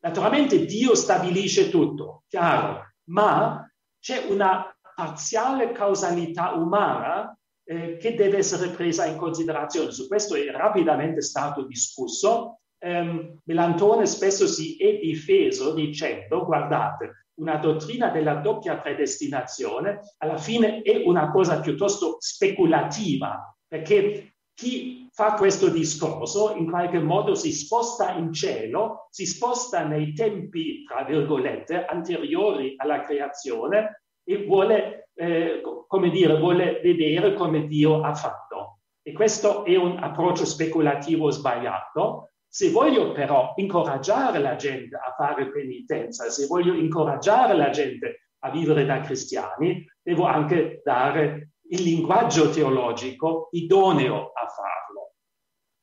[0.00, 3.70] naturalmente Dio stabilisce tutto, chiaro, ma
[4.00, 9.90] c'è una parziale causalità umana eh, che deve essere presa in considerazione.
[9.90, 12.60] Su questo è rapidamente stato discusso.
[12.84, 20.82] Eh, Melantone spesso si è difeso dicendo, guardate, una dottrina della doppia predestinazione alla fine
[20.82, 28.14] è una cosa piuttosto speculativa, perché chi fa questo discorso in qualche modo si sposta
[28.14, 36.10] in cielo, si sposta nei tempi, tra virgolette, anteriori alla creazione e vuole, eh, come
[36.10, 38.78] dire, vuole vedere come Dio ha fatto.
[39.02, 42.31] E questo è un approccio speculativo sbagliato.
[42.54, 48.50] Se voglio però incoraggiare la gente a fare penitenza, se voglio incoraggiare la gente a
[48.50, 55.14] vivere da cristiani, devo anche dare il linguaggio teologico idoneo a farlo.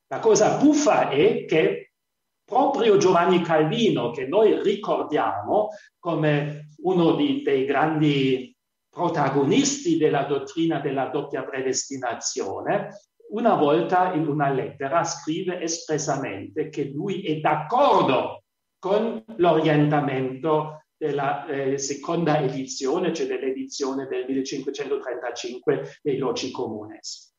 [0.06, 1.94] La cosa buffa è che
[2.44, 8.56] proprio Giovanni Calvino, che noi ricordiamo come uno di, dei grandi
[8.88, 12.90] protagonisti della dottrina della doppia predestinazione,
[13.30, 18.44] una volta in una lettera scrive espressamente che lui è d'accordo
[18.78, 27.34] con l'orientamento della eh, seconda edizione, cioè dell'edizione del 1535 dei Loci Comunes.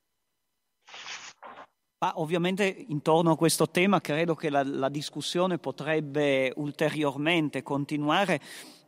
[2.00, 8.40] Ma ovviamente intorno a questo tema credo che la, la discussione potrebbe ulteriormente continuare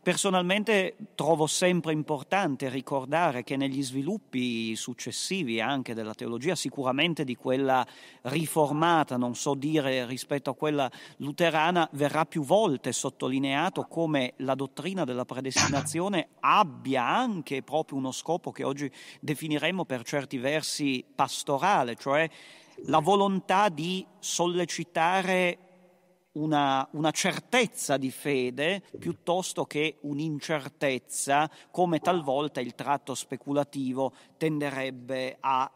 [0.03, 7.87] Personalmente trovo sempre importante ricordare che negli sviluppi successivi anche della teologia, sicuramente di quella
[8.23, 15.05] riformata, non so dire rispetto a quella luterana, verrà più volte sottolineato come la dottrina
[15.05, 18.91] della predestinazione abbia anche proprio uno scopo che oggi
[19.21, 22.29] definiremmo per certi versi pastorale, cioè
[22.87, 25.59] la volontà di sollecitare
[26.33, 35.71] una, una, certezza di fede piuttosto che un'incertezza, come talvolta il tratto speculativo tenderebbe a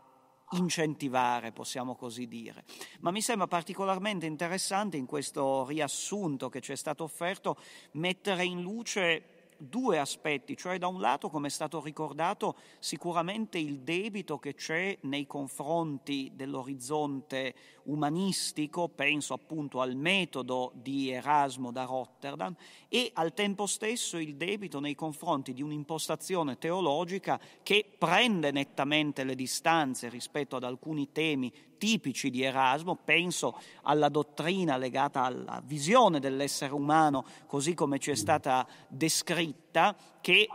[0.51, 2.64] incentivare, possiamo così dire.
[3.01, 7.58] Ma mi sembra particolarmente interessante in questo riassunto che ci è stato offerto
[7.93, 13.80] mettere in luce due aspetti, cioè da un lato, come è stato ricordato, sicuramente il
[13.80, 22.55] debito che c'è nei confronti dell'orizzonte umanistico, penso appunto al metodo di Erasmo da Rotterdam,
[22.88, 29.36] e al tempo stesso il debito nei confronti di un'impostazione teologica che prende nettamente le
[29.36, 36.74] distanze rispetto ad alcuni temi tipici di Erasmo, penso alla dottrina legata alla visione dell'essere
[36.74, 40.48] umano così come ci è stata descritta, che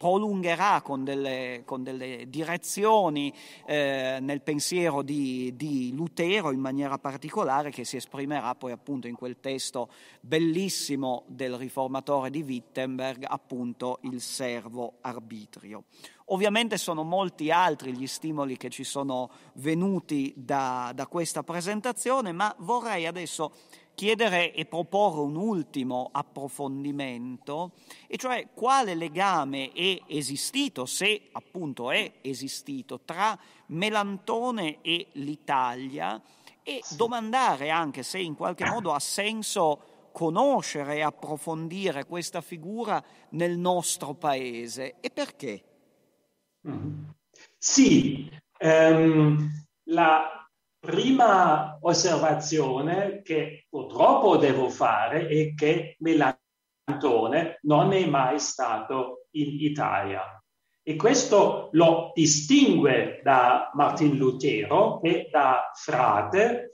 [0.00, 3.30] prolungherà con delle, con delle direzioni
[3.66, 9.14] eh, nel pensiero di, di, Lutero in maniera particolare che si esprimerà poi appunto in
[9.14, 9.90] quel testo
[10.22, 15.84] bellissimo del riformatore di Wittenberg, appunto il servo arbitrio.
[16.32, 22.54] Ovviamente sono molti altri gli stimoli che ci sono venuti da, da questa presentazione, ma
[22.60, 23.52] vorrei adesso
[24.00, 27.72] chiedere e proporre un ultimo approfondimento,
[28.06, 36.18] e cioè quale legame è esistito, se appunto è esistito, tra Melantone e l'Italia
[36.62, 43.58] e domandare anche se in qualche modo ha senso conoscere e approfondire questa figura nel
[43.58, 45.62] nostro paese e perché.
[46.66, 47.02] Mm-hmm.
[47.58, 48.30] Sì,
[48.60, 49.46] um,
[49.84, 50.39] la
[50.90, 60.22] prima osservazione che purtroppo devo fare è che Melantone non è mai stato in Italia.
[60.82, 66.70] E questo lo distingue da Martin Lutero che da frate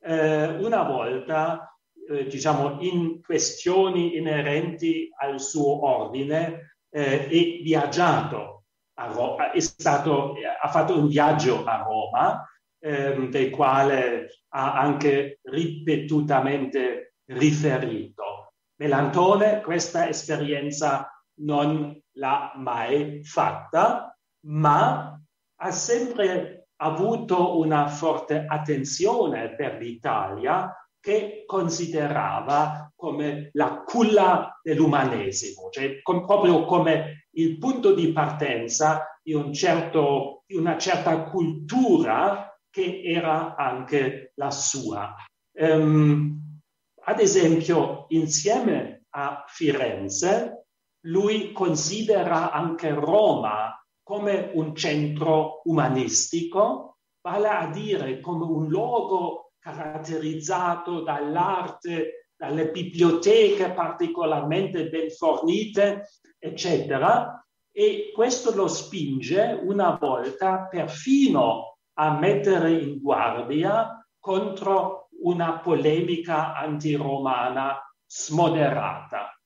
[0.00, 1.74] eh, una volta,
[2.08, 10.68] eh, diciamo, in questioni inerenti al suo ordine eh, è viaggiato Roma, è stato, ha
[10.68, 12.48] fatto un viaggio a Roma
[12.84, 18.52] ehm, del quale ha anche ripetutamente riferito.
[18.76, 21.10] Melantone questa esperienza
[21.40, 24.14] non l'ha mai fatta,
[24.46, 25.18] ma
[25.56, 30.70] ha sempre avuto una forte attenzione per l'Italia
[31.00, 39.32] che considerava come la culla dell'umanesimo, cioè com- proprio come il punto di partenza di,
[39.32, 45.14] un certo, di una certa cultura che era anche la sua.
[45.52, 46.58] Um,
[47.04, 50.66] ad esempio, insieme a Firenze,
[51.04, 61.02] lui considera anche Roma come un centro umanistico, vale a dire come un luogo caratterizzato
[61.02, 66.08] dall'arte, dalle biblioteche particolarmente ben fornite,
[66.40, 76.54] eccetera, e questo lo spinge una volta perfino a mettere in guardia contro una polemica
[76.54, 79.38] antiromana smoderata.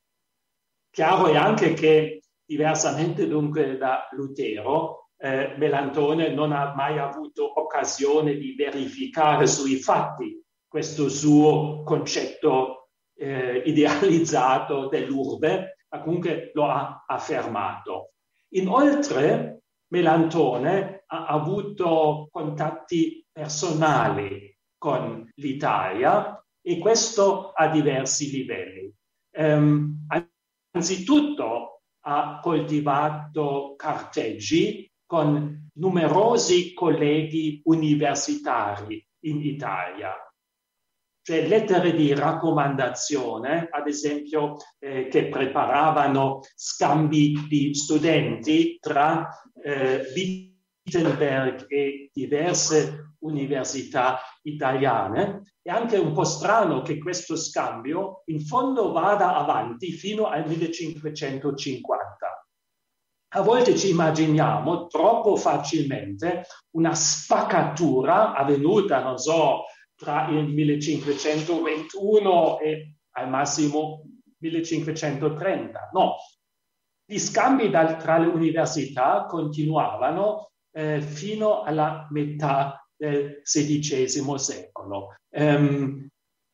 [0.91, 8.37] Chiaro è anche che, diversamente dunque da Lutero, eh, Melantone non ha mai avuto occasione
[8.37, 18.13] di verificare sui fatti questo suo concetto eh, idealizzato dell'urbe, ma comunque lo ha affermato.
[18.51, 28.93] Inoltre, Melantone ha avuto contatti personali con l'Italia e questo a diversi livelli.
[29.37, 30.07] Um,
[30.71, 40.15] anzitutto ha coltivato carteggi con numerosi colleghi universitari in Italia,
[41.23, 49.29] cioè lettere di raccomandazione, ad esempio, eh, che preparavano scambi di studenti tra
[49.63, 50.03] eh,
[50.89, 55.43] Wittenberg e diverse università italiane.
[55.61, 62.47] È anche un po' strano che questo scambio in fondo vada avanti fino al 1550.
[63.35, 69.65] A volte ci immaginiamo troppo facilmente una spaccatura avvenuta, non so,
[69.95, 74.05] tra il 1521 e al massimo
[74.39, 75.91] 1530.
[75.93, 76.15] No,
[77.05, 85.17] gli scambi tra le università continuavano eh, fino alla metà del XVI secolo.
[85.31, 86.07] Um,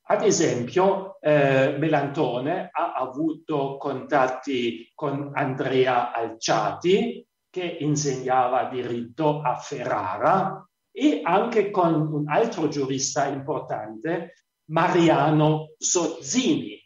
[0.07, 10.67] ad esempio, eh, Melantone ha avuto contatti con Andrea Alciati, che insegnava diritto a Ferrara,
[10.91, 16.83] e anche con un altro giurista importante, Mariano Sozzini,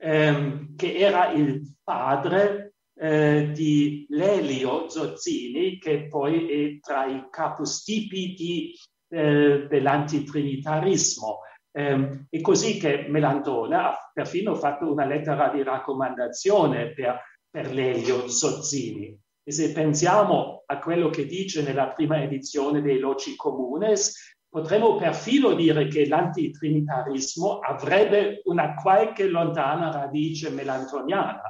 [0.00, 2.63] ehm, che era il padre
[2.96, 8.72] eh, di Lelio Zozzini, che poi è tra i capostipiti
[9.08, 11.40] eh, dell'antitrinitarismo.
[11.72, 17.20] Eh, è così che Melantone ha perfino fatto una lettera di raccomandazione per,
[17.50, 19.18] per Lelio Zozzini.
[19.46, 25.52] E se pensiamo a quello che dice nella prima edizione dei Loci Comunes, potremmo perfino
[25.52, 31.42] dire che l'antitrinitarismo avrebbe una qualche lontana radice melantoniana.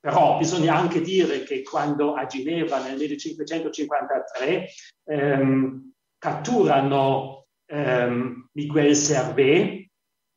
[0.00, 4.68] Però bisogna anche dire che quando a Ginevra nel 1553
[5.04, 9.88] ehm, catturano ehm, Miguel Servet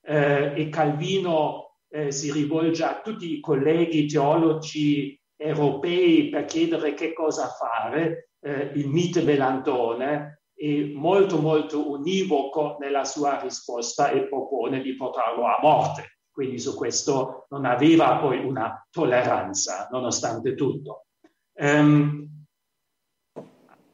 [0.05, 7.13] eh, e Calvino eh, si rivolge a tutti i colleghi teologi europei per chiedere che
[7.13, 14.81] cosa fare, eh, il mite Melantone è molto molto univoco nella sua risposta e propone
[14.81, 16.12] di portarlo a morte.
[16.33, 21.05] Quindi su questo non aveva poi una tolleranza, nonostante tutto.
[21.53, 22.27] Um,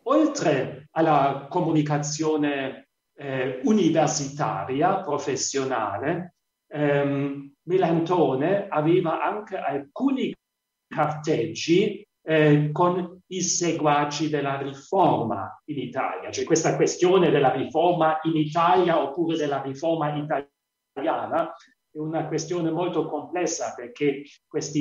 [0.03, 6.35] oltre alla comunicazione eh, universitaria, professionale,
[6.71, 10.33] ehm, Melantone aveva anche alcuni
[10.87, 16.31] carteggi eh, con i seguaci della riforma in Italia.
[16.31, 21.53] Cioè questa questione della riforma in Italia oppure della riforma italiana
[21.91, 24.23] è una questione molto complessa perché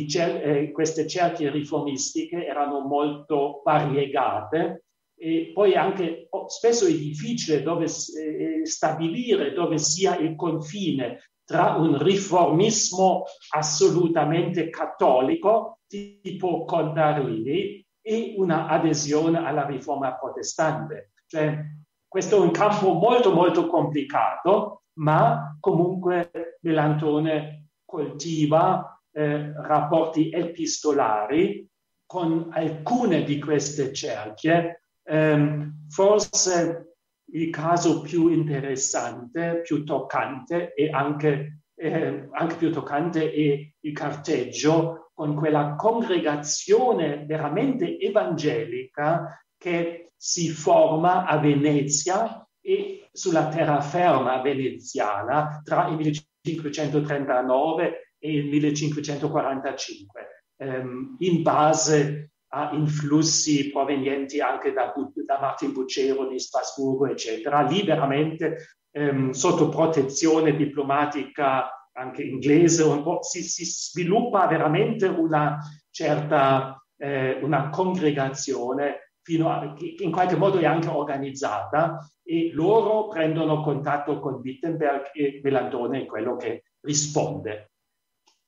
[0.07, 4.85] cer- eh, queste cerchie riformistiche erano molto variegate
[5.17, 11.77] e poi anche oh, spesso è difficile dove, eh, stabilire dove sia il confine tra
[11.77, 21.13] un riformismo assolutamente cattolico, tipo Contarini, e una adesione alla riforma protestante.
[21.27, 21.59] Cioè,
[22.07, 31.67] questo è un campo molto, molto complicato, ma comunque Melantone coltiva eh, rapporti epistolari
[32.07, 36.95] con alcune di queste cerchie, eh, forse
[37.33, 45.11] il caso più interessante, più toccante e anche, eh, anche più toccante è il carteggio
[45.13, 55.89] con quella congregazione veramente evangelica che si forma a Venezia e sulla terraferma veneziana tra
[55.89, 64.93] il 1539 e il 1545, ehm, in base a influssi provenienti anche da,
[65.25, 67.63] da Martin Bucero di Strasburgo, eccetera.
[67.63, 72.85] Lì veramente ehm, sotto protezione diplomatica anche inglese
[73.23, 75.59] si, si sviluppa veramente una
[75.91, 83.63] certa eh, una congregazione a, che in qualche modo è anche organizzata e loro prendono
[83.63, 87.73] contatto con Wittenberg e Melantone è quello che risponde.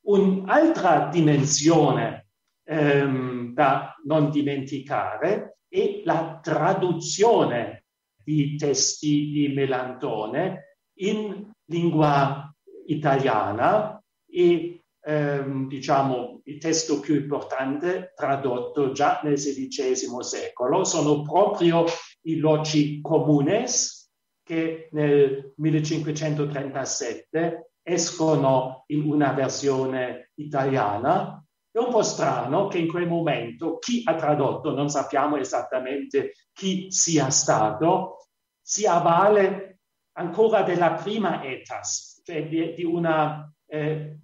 [0.03, 2.29] Un'altra dimensione
[2.65, 7.85] ehm, da non dimenticare è la traduzione
[8.23, 12.53] di testi di Melantone in lingua
[12.87, 21.85] italiana e ehm, diciamo il testo più importante tradotto già nel XVI secolo sono proprio
[22.23, 24.11] i Loci Comunes
[24.43, 31.43] che nel 1537 escono in una versione italiana.
[31.71, 36.91] È un po' strano che in quel momento chi ha tradotto, non sappiamo esattamente chi
[36.91, 38.27] sia stato,
[38.61, 39.79] si avvale
[40.17, 44.19] ancora della prima etas, cioè di, di una eh,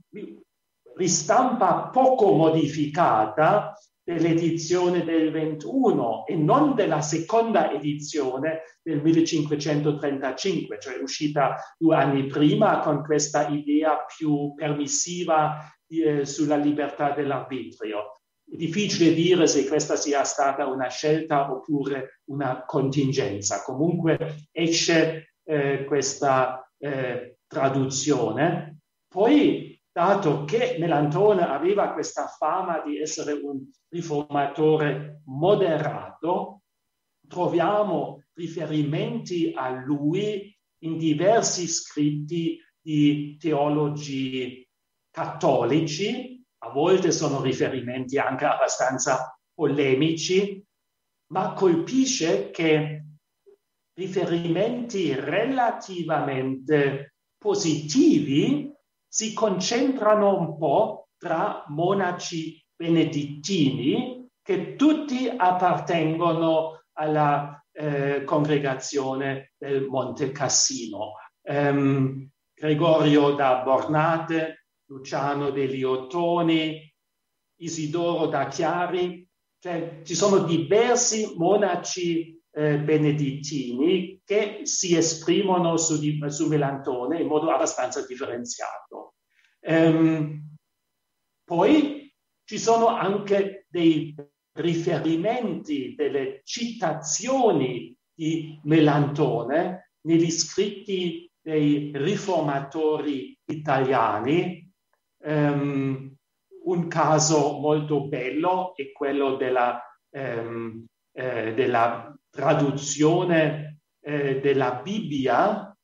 [0.97, 3.73] ristampa poco modificata
[4.03, 12.79] dell'edizione del 21 e non della seconda edizione del 1535, cioè uscita due anni prima
[12.79, 18.21] con questa idea più permissiva eh, sulla libertà dell'arbitrio.
[18.49, 23.65] È difficile dire se questa sia stata una scelta oppure una contingenza.
[23.65, 28.83] Comunque esce eh, questa eh, traduzione.
[29.09, 29.66] Poi
[29.97, 36.65] dato che Melantone aveva questa fama di essere un riformatore moderato,
[37.27, 44.69] troviamo riferimenti a lui in diversi scritti di teologi
[45.11, 50.63] cattolici, a volte sono riferimenti anche abbastanza polemici,
[51.33, 53.03] ma colpisce che
[53.95, 58.76] riferimenti relativamente positivi
[59.17, 70.33] si concentrano un po' tra monaci benedittini che tutti appartengono alla eh, congregazione del Monte
[70.33, 71.13] Cassino.
[71.45, 76.79] Um, Gregorio da Bornate, Luciano degli Ottoni,
[77.61, 79.27] Isidoro da Chiari,
[79.59, 87.27] cioè ci sono diversi monaci eh, benedittini che si esprimono su, di, su Melantone in
[87.27, 89.17] modo abbastanza differenziato.
[89.61, 90.57] Ehm,
[91.45, 92.11] poi
[92.45, 94.15] ci sono anche dei
[94.53, 104.73] riferimenti, delle citazioni di Melantone negli scritti dei riformatori italiani.
[105.19, 106.15] Um,
[106.65, 109.81] un caso molto bello è quello della,
[110.11, 115.77] um, eh, della traduzione eh, della Bibbia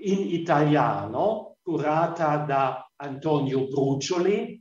[0.00, 4.60] in italiano curata da Antonio Brucioli,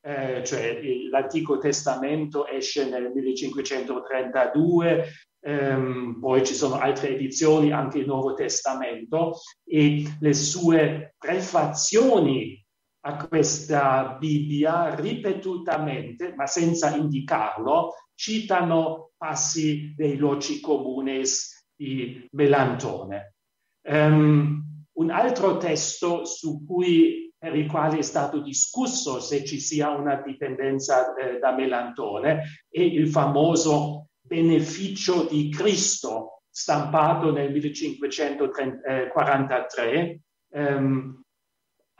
[0.00, 0.80] eh, cioè
[1.10, 5.04] l'Antico Testamento esce nel 1532,
[5.40, 12.64] ehm, poi ci sono altre edizioni, anche il Nuovo Testamento, e le sue prefazioni
[13.00, 23.34] a questa Bibbia ripetutamente, ma senza indicarlo, citano passi dei loci comunes di Melantone.
[23.82, 29.90] Um, un altro testo su cui, per il quale è stato discusso se ci sia
[29.90, 40.20] una dipendenza eh, da Melantone è il famoso beneficio di Cristo stampato nel 1543,
[40.54, 41.22] um,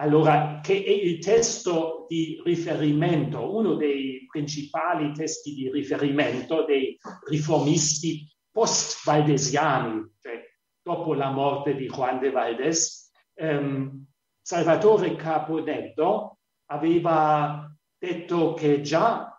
[0.01, 6.97] allora, che è il testo di riferimento, uno dei principali testi di riferimento dei
[7.29, 10.41] riformisti post-valdesiani, cioè
[10.81, 14.07] dopo la morte di Juan de Valdés, ehm,
[14.41, 17.69] Salvatore Capodetto aveva
[17.99, 19.37] detto che già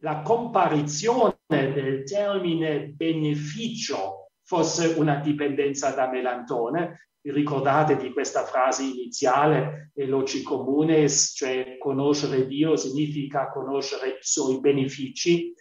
[0.00, 9.90] la comparizione del termine beneficio fosse una dipendenza da Melantone ricordate di questa frase iniziale,
[9.94, 15.52] eloci comunes, cioè conoscere Dio significa conoscere i suoi benefici.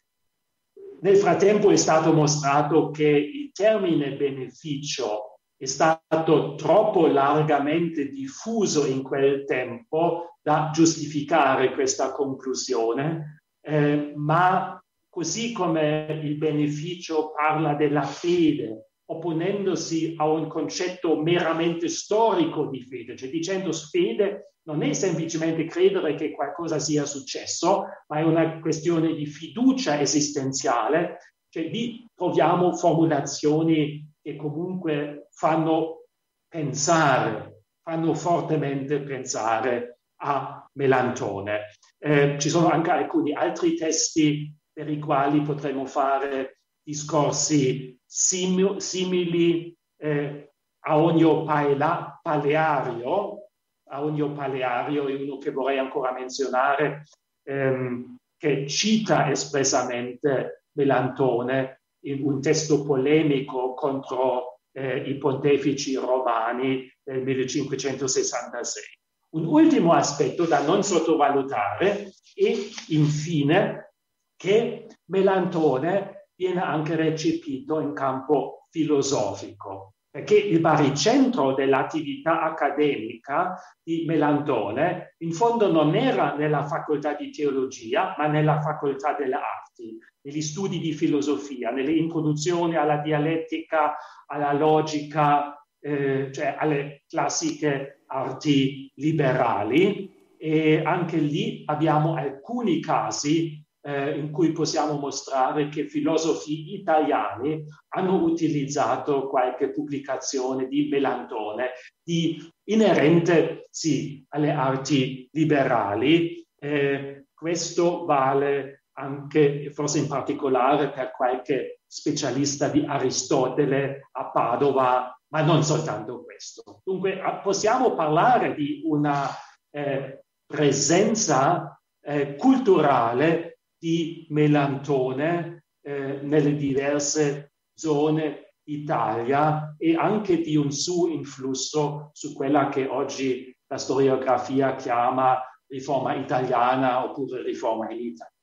[1.01, 9.03] Nel frattempo è stato mostrato che il termine beneficio è stato troppo largamente diffuso in
[9.03, 18.88] quel tempo da giustificare questa conclusione, eh, ma così come il beneficio parla della fede,
[19.11, 26.13] opponendosi a un concetto meramente storico di fede, cioè dicendo fede non è semplicemente credere
[26.13, 31.17] che qualcosa sia successo, ma è una questione di fiducia esistenziale,
[31.49, 36.03] cioè lì troviamo formulazioni che comunque fanno
[36.47, 41.61] pensare, fanno fortemente pensare a Melantone.
[41.97, 49.75] Eh, ci sono anche alcuni altri testi per i quali potremmo fare discorsi sim- simili
[49.97, 53.49] eh, a Onio Paela, Paleario.
[53.91, 57.03] A Onio Paleario è uno che vorrei ancora menzionare,
[57.43, 67.23] ehm, che cita espressamente Melantone in un testo polemico contro eh, i pontefici romani del
[67.23, 68.83] 1566.
[69.31, 72.55] Un ultimo aspetto da non sottovalutare è
[72.87, 73.93] infine
[74.35, 85.15] che Melantone viene anche recepito in campo filosofico perché il baricentro dell'attività accademica di Melantone
[85.19, 90.79] in fondo non era nella facoltà di teologia, ma nella facoltà delle arti, negli studi
[90.79, 100.17] di filosofia, nelle introduzioni alla dialettica, alla logica, eh, cioè alle classiche arti liberali.
[100.41, 108.23] E anche lì abbiamo alcuni casi eh, in cui possiamo mostrare che filosofi italiani hanno
[108.23, 111.71] utilizzato qualche pubblicazione di Melantone
[112.03, 116.45] di inerente sì, alle arti liberali.
[116.59, 125.41] Eh, questo vale anche, forse in particolare, per qualche specialista di Aristotele a Padova, ma
[125.41, 126.81] non soltanto questo.
[126.83, 129.29] Dunque possiamo parlare di una
[129.71, 133.48] eh, presenza eh, culturale
[133.79, 142.69] di melantone eh, nelle diverse zone d'Italia e anche di un suo influsso su quella
[142.69, 148.33] che oggi la storiografia chiama riforma italiana oppure riforma in Italia.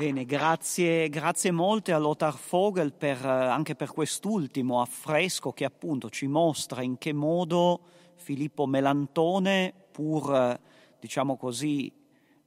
[0.00, 6.08] Bene, grazie, grazie molte a Lothar Vogel per, eh, anche per quest'ultimo affresco che appunto
[6.08, 7.80] ci mostra in che modo
[8.14, 10.60] Filippo Melantone, pur eh,
[10.98, 11.99] diciamo così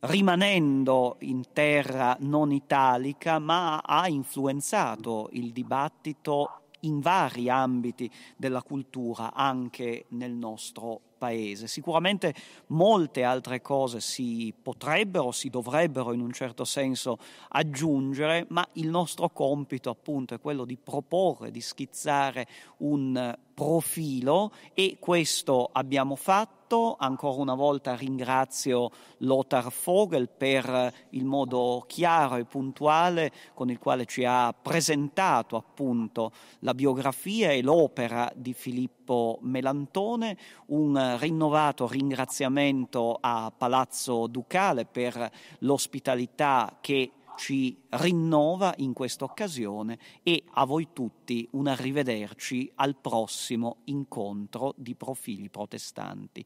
[0.03, 9.33] rimanendo in terra non italica, ma ha influenzato il dibattito in vari ambiti della cultura,
[9.33, 11.67] anche nel nostro paese.
[11.67, 12.33] Sicuramente
[12.67, 17.17] molte altre cose si potrebbero, si dovrebbero in un certo senso
[17.47, 22.45] aggiungere, ma il nostro compito appunto è quello di proporre, di schizzare
[22.79, 26.95] un profilo e questo abbiamo fatto.
[26.97, 34.05] Ancora una volta ringrazio Lothar Vogel per il modo chiaro e puntuale con il quale
[34.05, 40.35] ci ha presentato appunto la biografia e l'opera di Filippo Melantone.
[40.67, 50.43] Un rinnovato ringraziamento a Palazzo Ducale per l'ospitalità che ci rinnova in questa occasione e
[50.51, 56.45] a voi tutti un arrivederci al prossimo incontro di profili protestanti.